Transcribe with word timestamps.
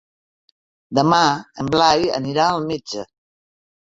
Demà 0.99 1.19
en 1.63 1.69
Blai 1.75 2.07
anirà 2.21 2.47
al 2.55 2.65
metge. 2.71 3.05